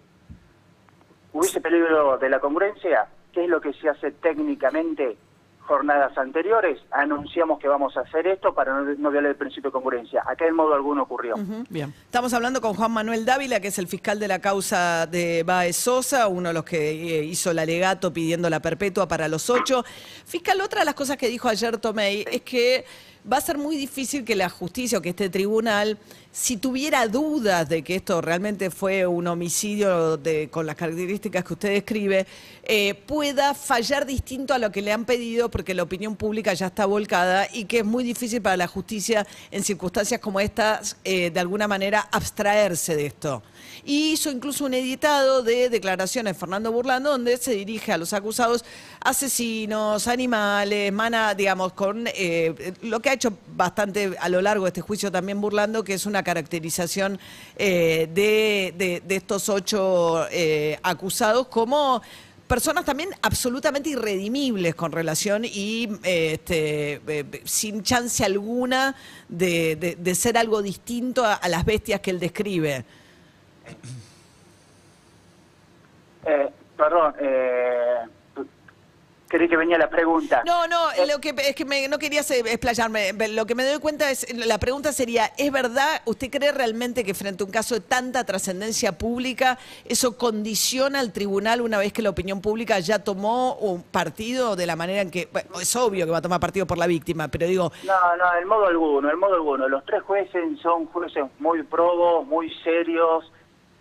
hubiese 1.39 1.61
peligro 1.61 2.19
de 2.19 2.29
la 2.31 2.41
congruencia, 2.41 3.07
¿qué 3.33 3.45
es 3.45 3.51
lo 3.51 3.61
que 3.61 3.73
se 3.75 3.89
hace 3.89 4.11
técnicamente? 4.11 5.17
Jornadas 5.61 6.17
anteriores, 6.17 6.79
anunciamos 6.93 7.59
que 7.59 7.67
vamos 7.67 7.97
a 7.97 8.03
hacer 8.03 8.25
esto 8.29 8.55
para 8.55 8.73
no, 8.73 8.95
no 8.99 9.11
violar 9.11 9.33
el 9.33 9.37
principio 9.37 9.71
de 9.71 9.73
congruencia. 9.73 10.23
Acá 10.25 10.47
en 10.47 10.55
modo 10.55 10.73
alguno 10.75 11.03
ocurrió. 11.03 11.35
Bien. 11.69 11.93
Estamos 12.05 12.33
hablando 12.35 12.61
con 12.61 12.75
Juan 12.75 12.93
Manuel 12.93 13.25
Dávila, 13.25 13.59
que 13.59 13.69
es 13.69 13.79
el 13.81 13.89
fiscal 13.89 14.21
de 14.21 14.29
la 14.29 14.39
causa 14.39 15.09
de 15.09 15.43
Baez 15.43 15.77
Sosa, 15.77 16.29
uno 16.29 16.51
de 16.51 16.55
los 16.55 16.65
que 16.65 17.19
eh, 17.19 17.25
hizo 17.25 17.51
el 17.51 17.59
alegato 17.59 18.13
pidiendo 18.13 18.49
la 18.49 18.61
perpetua 18.61 19.09
para 19.09 19.27
los 19.27 19.51
ocho. 19.51 19.85
Fiscal, 20.25 20.61
otra 20.61 20.81
de 20.81 20.85
las 20.85 20.95
cosas 20.95 21.17
que 21.17 21.29
dijo 21.29 21.49
ayer 21.49 21.79
Tomei 21.79 22.25
es 22.31 22.43
que 22.43 22.85
va 23.31 23.39
a 23.39 23.41
ser 23.41 23.59
muy 23.59 23.77
difícil 23.77 24.25
que 24.25 24.37
la 24.37 24.49
justicia 24.49 24.99
o 24.99 25.03
que 25.03 25.09
este 25.09 25.29
tribunal, 25.29 25.99
si 26.37 26.59
tuviera 26.59 27.09
dudas 27.09 27.67
de 27.67 27.83
que 27.83 27.95
esto 27.95 28.21
realmente 28.21 28.71
fue 28.71 29.07
un 29.07 29.27
homicidio 29.27 30.21
con 30.51 30.67
las 30.67 30.77
características 30.77 31.43
que 31.43 31.53
usted 31.55 31.71
describe, 31.71 32.27
eh, 32.63 32.95
pueda 32.95 33.55
fallar 33.55 34.05
distinto 34.05 34.53
a 34.53 34.59
lo 34.59 34.71
que 34.71 34.83
le 34.83 34.93
han 34.93 35.07
pedido 35.07 35.51
porque 35.51 35.73
la 35.73 35.85
opinión 35.85 36.15
pública 36.15 36.53
ya 36.53 36.67
está 36.67 36.85
volcada 36.85 37.49
y 37.51 37.65
que 37.65 37.79
es 37.79 37.85
muy 37.87 38.05
difícil 38.05 38.43
para 38.43 38.59
la 38.59 38.67
justicia 38.67 39.27
en 39.51 39.65
circunstancias 39.65 40.21
como 40.21 40.39
estas 40.39 40.99
eh, 41.05 41.31
de 41.31 41.41
alguna 41.41 41.69
manera 41.69 42.07
abstraerse 42.13 42.97
de 42.97 43.07
esto. 43.07 43.43
Y 43.85 44.13
hizo 44.13 44.31
incluso 44.31 44.67
un 44.67 44.75
editado 44.75 45.43
de 45.43 45.71
declaraciones 45.71 46.35
de 46.35 46.39
Fernando 46.39 46.71
Burlando 46.71 47.11
donde 47.11 47.37
se 47.39 47.53
dirige 47.53 47.93
a 47.93 47.99
los 47.99 48.13
acusados 48.13 48.65
asesinos, 49.01 50.07
animales, 50.07 50.93
mana, 50.93 51.35
digamos, 51.35 51.73
con 51.73 52.09
eh, 52.09 52.75
lo 52.83 53.01
que 53.01 53.11
ha 53.11 53.13
hecho 53.15 53.33
bastante 53.55 54.17
a 54.21 54.29
lo 54.29 54.43
largo 54.43 54.65
de 54.65 54.71
este 54.71 54.81
juicio 54.81 55.11
también 55.11 55.41
Burlando, 55.41 55.85
que 55.85 55.95
es 55.95 56.05
una 56.05 56.26
caracterización 56.31 57.21
eh, 57.57 58.09
de, 58.13 58.75
de- 59.07 59.15
estos 59.15 59.49
ocho 59.49 60.27
eh, 60.33 60.77
acusados 60.83 61.47
como 61.47 62.03
personas 62.49 62.85
también 62.85 63.11
absolutamente 63.23 63.91
irredimibles 63.91 64.75
con 64.75 64.91
relación 64.91 65.45
y 65.45 65.89
eh, 66.03 66.33
este, 66.35 67.01
sin 67.45 67.83
chance 67.85 68.25
alguna 68.25 68.95
de, 69.29 69.97
de- 69.99 70.15
ser 70.15 70.37
algo 70.37 70.63
distinto 70.63 71.25
a, 71.25 71.41
las 71.49 71.65
bestias 71.65 72.01
que 72.01 72.11
él 72.11 72.19
describe. 72.19 72.85
Perdón, 76.77 77.15
creí 79.29 79.49
que 79.49 79.57
venía 79.57 79.79
la 79.79 79.89
pregunta. 79.91 80.43
No, 80.47 80.67
no, 80.67 80.93
Eh, 80.93 81.07
lo 81.07 81.21
que 81.21 81.35
es 81.37 81.55
que 81.55 81.65
me- 81.65 81.89
no 81.89 81.99
quería 81.99 82.21
explayarme. 82.21 83.13
Lo 83.31 83.45
que 83.47 83.55
me 83.55 83.65
doy 83.65 83.79
cuenta 83.81 84.11
es, 84.11 84.27
la 84.35 84.59
pregunta 84.59 84.93
sería, 84.93 85.33
¿es 85.37 85.51
verdad, 85.53 86.01
usted 86.05 86.31
cree 86.31 86.53
realmente 86.53 87.05
que 87.05 87.15
frente 87.15 87.43
a 87.43 87.47
un 87.47 87.53
caso 87.53 87.75
de 87.75 87.81
tanta 87.81 88.25
trascendencia 88.25 88.93
pública, 88.97 89.59
eso 89.85 90.17
condiciona 90.17 91.01
al 91.01 91.13
tribunal 91.13 91.61
una 91.61 91.79
vez 91.79 91.93
que 91.93 92.03
la 92.03 92.11
opinión 92.11 92.41
pública 92.41 92.79
ya 92.79 92.99
tomó 93.01 93.55
un 93.57 93.83
partido 93.83 94.57
de 94.57 94.67
la 94.67 94.77
manera 94.77 95.03
en 95.03 95.11
que, 95.11 95.29
bueno, 95.33 95.61
es 95.61 95.75
obvio 95.77 96.07
que 96.07 96.13
va 96.13 96.19
a 96.19 96.23
tomar 96.23 96.41
partido 96.41 96.67
por 96.67 96.79
la 96.79 96.87
víctima, 96.87 97.29
pero 97.29 97.47
digo, 97.47 97.73
No, 97.85 98.17
no, 98.17 98.25
en 98.41 98.47
modo 98.49 98.67
alguno, 98.67 99.11
en 99.11 99.19
modo 99.19 99.35
alguno. 99.35 99.69
Los 99.69 99.85
tres 99.85 100.03
jueces 100.03 100.43
son 100.63 100.87
jueces 100.87 101.25
muy 101.39 101.63
probos, 101.63 102.27
muy 102.27 102.53
serios, 102.63 103.31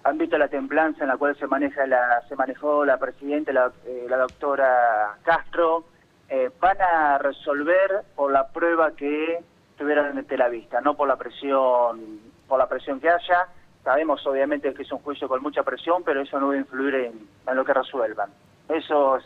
han 0.06 0.18
visto 0.20 0.38
la 0.38 0.48
templanza 0.48 1.04
en 1.04 1.10
la 1.10 1.18
cual 1.18 1.36
se 1.38 1.48
maneja 1.48 1.86
la, 1.88 2.22
se 2.30 2.36
manejó 2.36 2.86
la 2.86 2.98
presidenta, 2.98 3.52
la, 3.52 3.72
eh, 3.88 4.06
la 4.08 4.18
doctora 4.18 5.18
Castro, 5.24 5.84
eh, 6.30 6.52
van 6.62 6.78
a 6.80 7.18
resolver 7.18 8.04
por 8.16 8.32
la 8.32 8.48
prueba 8.48 8.92
que 8.96 9.40
tuvieran 9.78 10.16
ante 10.18 10.38
la 10.38 10.48
vista, 10.48 10.80
no 10.80 10.96
por 10.96 11.08
la 11.08 11.16
presión, 11.16 12.20
por 12.48 12.60
la 12.60 12.70
presión 12.70 13.00
que 13.00 13.10
haya. 13.10 13.48
Sabemos 13.84 14.26
obviamente 14.28 14.74
que 14.76 14.84
es 14.84 14.92
un 14.92 15.00
juicio 15.00 15.28
con 15.28 15.42
mucha 15.42 15.64
presión, 15.64 16.04
pero 16.06 16.22
eso 16.22 16.40
no 16.40 16.50
va 16.50 16.54
a 16.54 16.58
influir 16.58 16.94
en, 16.96 17.28
en 17.48 17.56
lo 17.56 17.66
que 17.66 17.74
resuelvan. 17.74 18.30
Eso 18.70 19.18
es- 19.18 19.26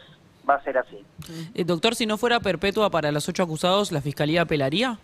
va 0.50 0.56
a 0.56 0.64
ser 0.64 0.78
así. 0.78 1.06
Eh, 1.54 1.64
doctor, 1.66 1.94
si 1.94 2.06
no 2.06 2.18
fuera 2.18 2.40
perpetua 2.40 2.90
para 2.90 3.12
los 3.12 3.28
ocho 3.30 3.44
acusados, 3.44 3.92
¿la 3.92 4.02
fiscalía 4.02 4.44
apelaría? 4.44 4.98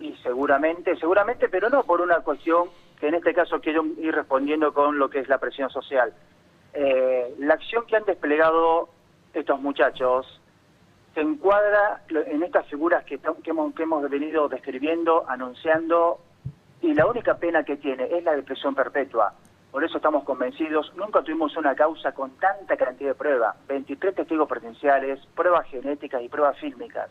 Y 0.00 0.12
seguramente, 0.22 0.96
seguramente, 0.96 1.48
pero 1.48 1.70
no 1.70 1.84
por 1.84 2.00
una 2.00 2.16
cuestión 2.20 2.68
que 3.06 3.10
en 3.10 3.14
este 3.14 3.34
caso 3.34 3.60
quiero 3.60 3.86
ir 3.98 4.12
respondiendo 4.12 4.74
con 4.74 4.98
lo 4.98 5.08
que 5.08 5.20
es 5.20 5.28
la 5.28 5.38
presión 5.38 5.70
social. 5.70 6.12
Eh, 6.74 7.36
la 7.38 7.54
acción 7.54 7.86
que 7.86 7.94
han 7.94 8.04
desplegado 8.04 8.88
estos 9.32 9.60
muchachos 9.60 10.40
se 11.14 11.20
encuadra 11.20 12.02
en 12.08 12.42
estas 12.42 12.66
figuras 12.66 13.04
que, 13.04 13.20
hemos, 13.44 13.74
que 13.74 13.82
hemos 13.84 14.10
venido 14.10 14.48
describiendo, 14.48 15.24
anunciando, 15.28 16.18
y 16.82 16.94
la 16.94 17.06
única 17.06 17.36
pena 17.36 17.62
que 17.62 17.76
tiene 17.76 18.08
es 18.10 18.24
la 18.24 18.34
de 18.34 18.42
prisión 18.42 18.74
perpetua. 18.74 19.34
Por 19.70 19.84
eso 19.84 19.98
estamos 19.98 20.24
convencidos, 20.24 20.92
nunca 20.96 21.22
tuvimos 21.22 21.56
una 21.56 21.76
causa 21.76 22.10
con 22.10 22.32
tanta 22.32 22.76
cantidad 22.76 23.10
de 23.10 23.14
pruebas, 23.14 23.54
23 23.68 24.16
testigos 24.16 24.48
presenciales, 24.48 25.24
pruebas 25.36 25.64
genéticas 25.68 26.22
y 26.22 26.28
pruebas 26.28 26.58
fílmicas. 26.58 27.08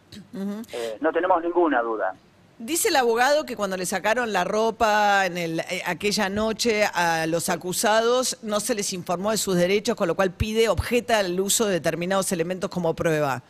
Eh, 0.73 0.97
no 0.99 1.13
tenemos 1.13 1.41
ninguna 1.41 1.81
duda. 1.81 2.13
Dice 2.57 2.87
el 2.87 2.95
abogado 2.95 3.45
que 3.45 3.57
cuando 3.57 3.75
le 3.75 3.85
sacaron 3.85 4.31
la 4.31 4.45
ropa 4.45 5.25
en 5.25 5.37
el, 5.37 5.59
eh, 5.59 5.81
aquella 5.85 6.29
noche 6.29 6.85
a 6.85 7.27
los 7.27 7.49
acusados 7.49 8.39
no 8.43 8.61
se 8.61 8.75
les 8.75 8.93
informó 8.93 9.31
de 9.31 9.37
sus 9.37 9.55
derechos, 9.55 9.97
con 9.97 10.07
lo 10.07 10.15
cual 10.15 10.31
pide, 10.31 10.69
objeta 10.69 11.19
el 11.19 11.37
uso 11.37 11.65
de 11.65 11.73
determinados 11.73 12.31
elementos 12.31 12.69
como 12.69 12.93
prueba. 12.93 13.43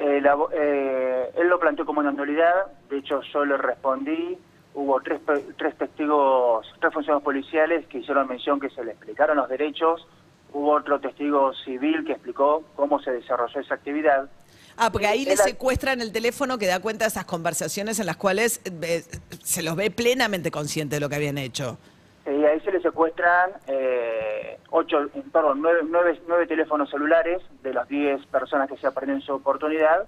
Eh, 0.00 1.30
él 1.36 1.48
lo 1.48 1.60
planteó 1.60 1.86
como 1.86 2.00
una 2.00 2.10
nulidad, 2.10 2.66
de 2.90 2.98
hecho 2.98 3.20
yo 3.32 3.44
le 3.44 3.56
respondí, 3.56 4.36
hubo 4.74 5.00
tres, 5.00 5.20
tres 5.56 5.78
testigos, 5.78 6.66
tres 6.80 6.92
funcionarios 6.92 7.22
policiales 7.22 7.86
que 7.86 7.98
hicieron 7.98 8.26
mención 8.26 8.58
que 8.58 8.68
se 8.70 8.82
le 8.84 8.92
explicaron 8.92 9.36
los 9.36 9.48
derechos, 9.48 10.06
hubo 10.52 10.72
otro 10.72 10.98
testigo 10.98 11.54
civil 11.54 12.04
que 12.04 12.12
explicó 12.12 12.64
cómo 12.74 13.00
se 13.00 13.12
desarrolló 13.12 13.60
esa 13.60 13.74
actividad. 13.74 14.28
Ah, 14.76 14.90
porque 14.92 15.06
ahí 15.06 15.22
Eh, 15.24 15.30
le 15.30 15.36
secuestran 15.36 16.00
el 16.00 16.12
teléfono 16.12 16.58
que 16.58 16.66
da 16.66 16.80
cuenta 16.80 17.04
de 17.04 17.08
esas 17.08 17.24
conversaciones 17.24 17.98
en 17.98 18.06
las 18.06 18.16
cuales 18.16 18.60
eh, 18.64 19.02
se 19.42 19.62
los 19.62 19.74
ve 19.76 19.90
plenamente 19.90 20.50
conscientes 20.50 20.96
de 20.96 21.00
lo 21.00 21.08
que 21.08 21.16
habían 21.16 21.38
hecho. 21.38 21.78
Y 22.26 22.44
ahí 22.44 22.60
se 22.60 22.72
le 22.72 22.80
secuestran 22.80 23.52
eh, 23.68 24.58
ocho, 24.70 25.08
perdón, 25.32 25.62
nueve, 25.62 25.80
nueve, 25.88 26.20
nueve 26.26 26.46
teléfonos 26.46 26.90
celulares 26.90 27.40
de 27.62 27.72
las 27.72 27.88
diez 27.88 28.24
personas 28.26 28.68
que 28.68 28.76
se 28.76 28.86
aprenden 28.86 29.20
su 29.20 29.32
oportunidad, 29.32 30.06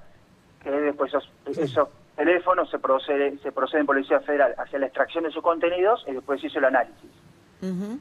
que 0.63 0.71
después 0.71 1.15
esos, 1.15 1.31
esos 1.47 1.89
teléfonos 2.17 2.69
se 2.71 2.81
procede, 2.81 3.39
se 3.39 3.53
procede 3.53 3.83
en 3.83 3.87
Policía 3.87 4.21
Federal 4.21 4.55
hacia 4.59 4.81
la 4.81 4.87
extracción 4.87 5.25
de 5.25 5.31
sus 5.31 5.43
contenidos 5.43 6.05
y 6.09 6.13
después 6.13 6.41
se 6.41 6.49
hizo 6.49 6.59
el 6.59 6.65
análisis. 6.65 7.11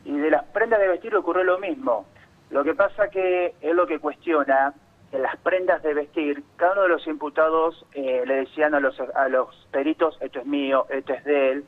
Y 0.03 0.17
de 0.17 0.31
las 0.31 0.43
prendas 0.45 0.79
de 0.79 0.87
vestir 0.87 1.15
ocurrió 1.15 1.43
lo 1.43 1.59
mismo. 1.59 2.05
Lo 2.49 2.63
que 2.63 2.73
pasa 2.73 3.09
que 3.09 3.53
es 3.61 3.75
lo 3.75 3.85
que 3.85 3.99
cuestiona 3.99 4.73
que 5.11 5.19
las 5.19 5.37
prendas 5.37 5.81
de 5.83 5.93
vestir, 5.93 6.43
cada 6.57 6.73
uno 6.73 6.81
de 6.83 6.89
los 6.89 7.07
imputados 7.07 7.85
eh, 7.93 8.23
le 8.25 8.35
decían 8.41 8.75
a 8.75 8.79
los, 8.79 8.99
a 8.99 9.29
los 9.29 9.55
peritos, 9.71 10.17
esto 10.21 10.39
es 10.39 10.45
mío, 10.45 10.85
esto 10.89 11.13
es 11.13 11.23
de 11.23 11.51
él. 11.51 11.65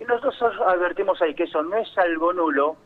Y 0.00 0.04
nosotros 0.04 0.54
advertimos 0.66 1.22
ahí 1.22 1.34
que 1.34 1.44
eso 1.44 1.62
no 1.62 1.76
es 1.76 1.96
algo 1.96 2.32
nulo, 2.32 2.76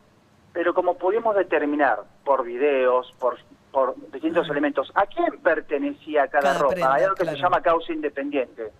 pero 0.53 0.73
como 0.73 0.97
pudimos 0.97 1.35
determinar 1.35 1.99
por 2.23 2.43
videos, 2.43 3.11
por, 3.19 3.37
por 3.71 3.95
distintos 4.11 4.47
elementos, 4.49 4.91
a 4.93 5.05
quién 5.07 5.39
pertenecía 5.41 6.27
cada, 6.27 6.43
Cada 6.43 6.59
ropa. 6.59 6.73
prenda, 6.75 6.93
Hay 6.93 7.03
algo 7.03 7.15
que 7.15 7.23
claro. 7.23 7.37
se 7.37 7.43
llama 7.43 7.61
causa 7.61 7.91
independiente. 7.93 8.71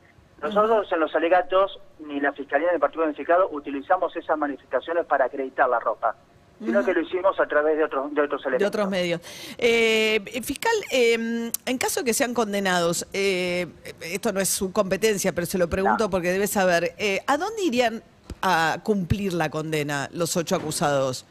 Nosotros 0.42 0.90
en 0.92 1.00
los 1.02 1.14
alegatos, 1.16 1.82
ni 2.00 2.20
la 2.22 2.32
Fiscalía 2.32 2.70
del 2.72 2.80
Partido 2.80 3.04
Unificado, 3.04 3.50
utilizamos 3.52 4.16
esas 4.16 4.38
manifestaciones 4.38 5.06
para 5.06 5.26
acreditar 5.26 5.68
la 5.68 5.80
ropa, 5.80 6.16
sino 6.60 6.84
que 6.84 6.94
lo 6.94 7.02
hicimos 7.02 7.40
a 7.40 7.46
través 7.48 7.78
de 7.78 7.84
otros, 7.86 8.14
de 8.14 8.22
otros 8.22 8.42
de 8.44 8.50
elementos. 8.50 8.68
otros 8.68 8.90
medios. 8.90 9.22
Eh, 9.58 10.42
fiscal, 10.44 10.74
eh, 10.92 11.52
en 11.66 11.78
caso 11.78 12.02
de 12.02 12.06
que 12.06 12.14
sean 12.14 12.34
condenados, 12.34 13.08
eh, 13.14 13.68
esto 14.02 14.32
no 14.34 14.40
es 14.40 14.50
su 14.50 14.72
competencia, 14.72 15.32
pero 15.34 15.46
se 15.48 15.58
lo 15.58 15.70
pregunto 15.70 16.06
No. 16.06 16.10
porque 16.10 16.32
debe 16.32 16.48
saber, 16.48 16.94
eh, 16.98 17.22
¿a 17.28 17.38
dónde 17.38 17.64
irían 17.64 18.04
a 18.42 18.78
cumplir 18.84 19.34
la 19.34 19.50
condena 19.50 20.10
los 20.14 20.36
ocho 20.38 20.56
acusados? 20.56 21.26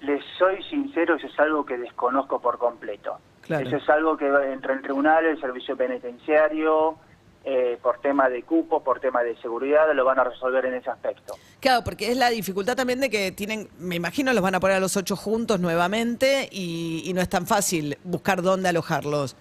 Les 0.00 0.22
soy 0.38 0.62
sincero, 0.64 1.14
eso 1.16 1.26
es 1.28 1.38
algo 1.38 1.64
que 1.64 1.78
desconozco 1.78 2.40
por 2.40 2.58
completo. 2.58 3.18
Claro. 3.42 3.66
Eso 3.66 3.76
es 3.76 3.88
algo 3.88 4.16
que 4.16 4.28
va 4.30 4.46
entre 4.52 4.74
el 4.74 4.82
tribunal, 4.82 5.24
el 5.26 5.40
servicio 5.40 5.76
penitenciario, 5.76 6.96
eh, 7.44 7.76
por 7.82 7.98
tema 8.00 8.28
de 8.28 8.42
cupo, 8.44 8.82
por 8.84 9.00
tema 9.00 9.22
de 9.22 9.36
seguridad, 9.38 9.92
lo 9.94 10.04
van 10.04 10.18
a 10.20 10.24
resolver 10.24 10.64
en 10.66 10.74
ese 10.74 10.90
aspecto. 10.90 11.34
Claro, 11.62 11.84
porque 11.84 12.10
es 12.10 12.16
la 12.16 12.28
dificultad 12.28 12.74
también 12.74 12.98
de 12.98 13.08
que 13.08 13.30
tienen, 13.30 13.68
me 13.78 13.94
imagino 13.94 14.32
los 14.32 14.42
van 14.42 14.56
a 14.56 14.60
poner 14.60 14.76
a 14.78 14.80
los 14.80 14.96
ocho 14.96 15.14
juntos 15.14 15.60
nuevamente 15.60 16.48
y, 16.50 17.02
y 17.06 17.12
no 17.14 17.20
es 17.22 17.28
tan 17.28 17.46
fácil 17.46 17.96
buscar 18.02 18.42
dónde 18.42 18.68
alojarlos. 18.68 19.36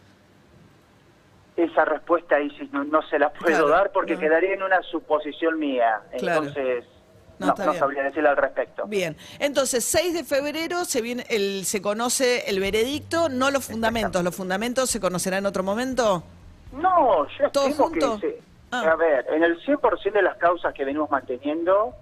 Esa 1.58 1.84
respuesta 1.84 2.36
ahí 2.36 2.50
no, 2.72 2.84
no 2.84 3.01
se 3.10 3.18
la 3.18 3.32
puedo 3.34 3.48
Claro, 3.48 3.68
dar 3.70 3.92
porque 3.92 4.13
no. 4.13 4.20
quedaría 4.20 4.54
en 4.54 4.62
una 4.62 4.82
suposición 4.84 5.58
mía. 5.60 6.00
Claro. 6.20 6.44
Entonces, 6.48 6.86
No, 7.40 7.56
sabría 7.74 8.04
decirle 8.04 8.30
al 8.30 8.38
respecto. 8.38 8.86
Bien, 8.86 9.18
entonces 9.40 9.84
6 9.84 10.13
de 10.13 10.24
febrero 10.24 10.86
se 10.86 11.01
viene 11.01 11.25
el, 11.28 11.66
se 11.66 11.82
conoce 11.82 12.48
el 12.51 12.60
veredicto, 12.60 13.30
no 13.30 13.50
los 13.50 13.66
fundamentos. 13.66 14.24
¿Los 14.24 14.36
fundamentos 14.36 14.92
se 14.92 15.00
conocerán 15.00 15.40
en 15.40 15.46
otro 15.48 15.63
momento? 15.63 16.24
No, 16.72 17.28
yo 17.40 17.50
¿Todo 17.50 17.72
junto? 17.72 18.20
que... 18.20 18.28
se- 18.28 18.51
Ah. 18.74 18.92
A 18.92 18.96
ver, 18.96 19.25
en 19.34 19.44
el 19.44 19.62
100% 19.66 20.13
de 20.13 20.22
las 20.22 20.38
causas 20.38 20.74
que 20.74 20.86
venimos 20.86 21.12
manteniendo, 21.12 21.94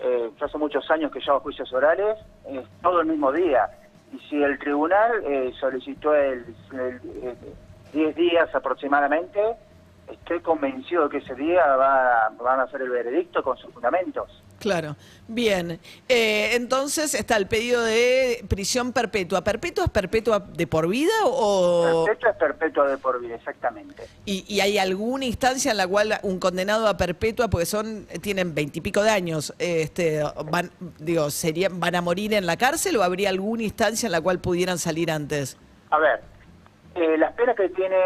eh, 0.00 0.30
yo 0.38 0.46
hace 0.46 0.58
muchos 0.58 0.90
años 0.90 1.10
que 1.10 1.20
llevo 1.20 1.40
juicios 1.40 1.72
orales, 1.72 2.18
es 2.46 2.64
todo 2.82 3.00
el 3.00 3.06
mismo 3.06 3.32
día. 3.32 3.68
Y 4.12 4.18
si 4.28 4.42
el 4.42 4.58
tribunal 4.58 5.22
eh, 5.24 5.52
solicitó 5.58 6.14
el, 6.14 6.44
el, 6.72 7.00
eh, 7.22 7.36
10 7.92 8.16
días 8.16 8.54
aproximadamente, 8.54 9.40
estoy 10.10 10.40
convencido 10.40 11.04
de 11.04 11.10
que 11.10 11.24
ese 11.24 11.34
día 11.34 11.64
va, 11.76 12.30
van 12.38 12.60
a 12.60 12.64
hacer 12.64 12.82
el 12.82 12.90
veredicto 12.90 13.42
con 13.42 13.56
sus 13.56 13.72
fundamentos. 13.72 14.42
Claro. 14.58 14.96
Bien, 15.28 15.78
Eh, 16.08 16.54
entonces 16.54 17.14
está 17.14 17.36
el 17.36 17.46
pedido 17.46 17.82
de 17.82 18.44
prisión 18.48 18.92
perpetua. 18.92 19.42
¿Perpetua 19.42 19.84
es 19.84 19.90
perpetua 19.90 20.38
de 20.38 20.66
por 20.66 20.88
vida 20.88 21.12
o...? 21.24 22.04
Perpetua 22.06 22.30
es 22.30 22.36
perpetua 22.36 22.88
de 22.88 22.96
por 22.96 23.20
vida, 23.20 23.34
exactamente. 23.34 24.04
¿Y, 24.24 24.44
y 24.48 24.60
hay 24.60 24.78
alguna 24.78 25.24
instancia 25.24 25.72
en 25.72 25.76
la 25.76 25.86
cual 25.86 26.18
un 26.22 26.38
condenado 26.38 26.86
a 26.86 26.96
perpetua, 26.96 27.48
porque 27.48 27.66
son 27.66 28.06
tienen 28.22 28.54
veintipico 28.54 29.02
de 29.02 29.10
años, 29.10 29.52
este, 29.58 30.22
van, 30.46 30.70
digo, 30.98 31.30
serían, 31.30 31.80
van 31.80 31.96
a 31.96 32.00
morir 32.00 32.32
en 32.32 32.46
la 32.46 32.56
cárcel 32.56 32.96
o 32.96 33.02
habría 33.02 33.28
alguna 33.28 33.64
instancia 33.64 34.06
en 34.06 34.12
la 34.12 34.20
cual 34.20 34.38
pudieran 34.38 34.78
salir 34.78 35.10
antes? 35.10 35.58
A 35.90 35.98
ver, 35.98 36.22
eh, 36.94 37.18
las 37.18 37.32
penas 37.34 37.56
que 37.56 37.68
tienen, 37.70 37.98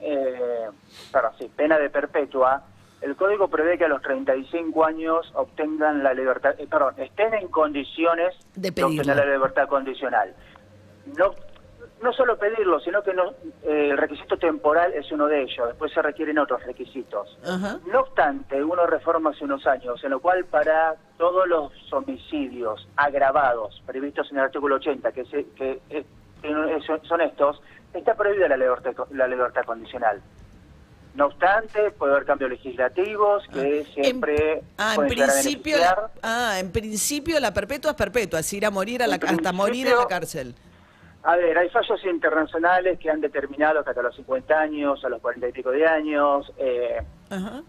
eh, 0.00 0.68
perdón, 1.12 1.32
sí, 1.38 1.50
pena 1.54 1.78
de 1.78 1.90
perpetua, 1.90 2.64
el 3.00 3.16
código 3.16 3.48
prevé 3.48 3.78
que 3.78 3.84
a 3.84 3.88
los 3.88 4.02
35 4.02 4.84
años 4.84 5.30
obtengan 5.34 6.02
la 6.02 6.14
libertad, 6.14 6.54
eh, 6.58 6.66
perdón, 6.68 6.94
estén 6.98 7.34
en 7.34 7.48
condiciones 7.48 8.34
De 8.54 8.70
de 8.70 8.82
obtener 8.84 9.16
la 9.16 9.32
libertad 9.34 9.68
condicional. 9.68 10.34
No, 11.16 11.32
no 12.02 12.12
solo 12.12 12.36
pedirlo, 12.38 12.78
sino 12.80 13.02
que 13.02 13.14
no, 13.14 13.30
eh, 13.64 13.90
el 13.90 13.98
requisito 13.98 14.36
temporal 14.36 14.92
es 14.94 15.10
uno 15.10 15.26
de 15.26 15.42
ellos, 15.42 15.68
después 15.68 15.92
se 15.92 16.02
requieren 16.02 16.38
otros 16.38 16.62
requisitos. 16.64 17.38
No 17.92 18.00
obstante, 18.00 18.62
hubo 18.62 18.72
una 18.74 18.86
reforma 18.86 19.30
hace 19.30 19.44
unos 19.44 19.66
años 19.66 20.02
en 20.04 20.10
lo 20.10 20.20
cual 20.20 20.44
para 20.44 20.94
todos 21.16 21.48
los 21.48 21.72
homicidios 21.92 22.86
agravados 22.96 23.82
previstos 23.86 24.30
en 24.30 24.38
el 24.38 24.44
artículo 24.44 24.76
80, 24.76 25.12
que, 25.12 25.24
se- 25.24 25.46
que 25.56 25.80
eh, 25.90 26.04
que 26.42 26.80
son- 26.86 27.02
son 27.04 27.20
estos, 27.20 27.60
está 27.94 28.14
prohibida 28.14 28.46
la 28.48 28.56
libertad, 28.56 28.92
la 29.10 29.26
libertad 29.26 29.62
condicional. 29.64 30.20
No 31.18 31.26
obstante, 31.26 31.90
puede 31.90 32.12
haber 32.12 32.26
cambios 32.26 32.48
legislativos 32.48 33.42
que 33.52 33.84
siempre 33.92 34.58
en, 34.58 34.64
ah, 34.78 34.94
en 34.96 35.08
principio, 35.08 35.76
la, 35.76 36.10
ah, 36.22 36.56
en 36.60 36.70
principio 36.70 37.40
la 37.40 37.52
perpetua 37.52 37.90
es 37.90 37.96
perpetua, 37.96 38.38
es 38.38 38.52
ir 38.52 38.64
a 38.64 38.70
morir 38.70 39.02
a 39.02 39.08
la, 39.08 39.16
hasta 39.16 39.52
morir 39.52 39.88
en 39.88 39.96
la 39.96 40.06
cárcel. 40.06 40.54
A 41.24 41.34
ver, 41.34 41.58
hay 41.58 41.68
fallos 41.70 42.04
internacionales 42.04 43.00
que 43.00 43.10
han 43.10 43.20
determinado 43.20 43.82
que 43.82 43.90
hasta 43.90 44.00
los 44.00 44.14
50 44.14 44.60
años, 44.60 45.04
a 45.04 45.08
los 45.08 45.20
40 45.20 45.48
y 45.48 45.52
pico 45.52 45.72
de 45.72 45.84
años, 45.88 46.52
eh, 46.56 47.02
Ajá. 47.30 47.62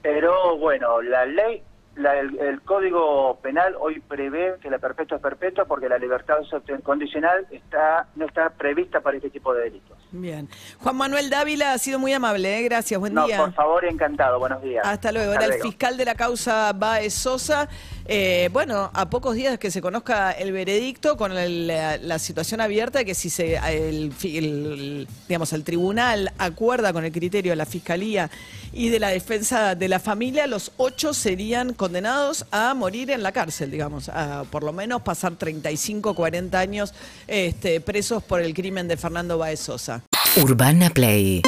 Pero 0.00 0.56
bueno, 0.58 1.02
la 1.02 1.26
ley, 1.26 1.62
la- 1.96 2.16
el, 2.20 2.38
el 2.38 2.60
Código 2.62 3.40
Penal 3.42 3.74
hoy 3.80 3.98
prevé 3.98 4.54
que 4.62 4.70
la 4.70 4.78
perpetua 4.78 5.16
es 5.16 5.22
perpetua 5.22 5.64
porque 5.64 5.88
la 5.88 5.98
libertad 5.98 6.36
condicional 6.84 7.44
está 7.50 8.06
no 8.14 8.26
está 8.26 8.50
prevista 8.50 9.00
para 9.00 9.16
este 9.16 9.30
tipo 9.30 9.52
de 9.52 9.64
delitos. 9.64 9.98
Bien. 10.16 10.48
Juan 10.80 10.94
Manuel 10.96 11.28
Dávila 11.28 11.72
ha 11.72 11.78
sido 11.78 11.98
muy 11.98 12.12
amable, 12.12 12.58
¿eh? 12.58 12.62
gracias, 12.62 13.00
buen 13.00 13.12
No, 13.14 13.26
día. 13.26 13.36
por 13.38 13.52
favor, 13.52 13.84
encantado. 13.84 14.38
Buenos 14.38 14.62
días. 14.62 14.86
Hasta 14.86 15.10
luego. 15.10 15.32
Era 15.32 15.46
el 15.46 15.54
fiscal 15.60 15.96
de 15.96 16.04
la 16.04 16.14
causa 16.14 16.72
Baez 16.72 17.12
Sosa. 17.14 17.68
Eh, 18.06 18.48
bueno, 18.52 18.90
a 18.94 19.08
pocos 19.10 19.34
días 19.34 19.58
que 19.58 19.70
se 19.72 19.80
conozca 19.80 20.30
el 20.30 20.52
veredicto, 20.52 21.16
con 21.16 21.32
el- 21.36 21.66
la, 21.66 21.96
la 21.96 22.18
situación 22.20 22.60
abierta, 22.60 23.02
que 23.04 23.14
si 23.14 23.28
se 23.28 23.56
el, 23.56 24.12
el- 24.22 25.08
digamos 25.26 25.52
el 25.52 25.64
tribunal 25.64 26.30
acuerda 26.38 26.92
con 26.92 27.04
el 27.04 27.10
criterio 27.12 27.52
de 27.52 27.56
la 27.56 27.66
fiscalía 27.66 28.30
y 28.72 28.90
de 28.90 29.00
la 29.00 29.08
defensa 29.08 29.74
de 29.74 29.88
la 29.88 29.98
familia, 30.00 30.46
los 30.46 30.70
ocho 30.76 31.12
serían 31.14 31.72
condenados 31.72 32.44
a 32.52 32.72
morir 32.74 33.10
en 33.10 33.22
la 33.22 33.32
cárcel, 33.32 33.70
digamos, 33.70 34.08
a 34.10 34.44
por 34.50 34.62
lo 34.62 34.72
menos 34.72 35.02
pasar 35.02 35.34
35, 35.34 36.14
40 36.14 36.58
años 36.58 36.94
este, 37.26 37.80
presos 37.80 38.22
por 38.22 38.40
el 38.42 38.52
crimen 38.54 38.86
de 38.86 38.96
Fernando 38.96 39.38
Baez 39.38 39.58
Sosa. 39.60 40.02
Urbana 40.36 40.90
Play. 40.90 41.42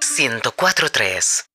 104.3 0.00 1.48